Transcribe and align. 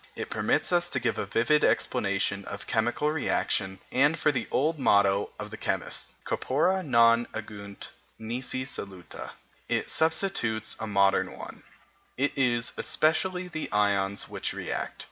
It 0.15 0.31
permits 0.31 0.71
us 0.71 0.89
to 0.89 0.99
give 0.99 1.19
a 1.19 1.27
vivid 1.27 1.63
explanation 1.63 2.43
of 2.45 2.65
chemical 2.65 3.11
reaction, 3.11 3.77
and 3.91 4.17
for 4.17 4.31
the 4.31 4.47
old 4.49 4.79
motto 4.79 5.29
of 5.37 5.51
the 5.51 5.57
chemists, 5.57 6.11
"Corpora 6.23 6.81
non 6.81 7.27
agunt, 7.35 7.89
nisi 8.17 8.65
soluta," 8.65 9.29
it 9.69 9.91
substitutes 9.91 10.75
a 10.79 10.87
modern 10.87 11.37
one, 11.37 11.61
"It 12.17 12.35
is 12.35 12.73
especially 12.77 13.47
the 13.47 13.71
ions 13.71 14.27
which 14.27 14.53
react." 14.53 14.99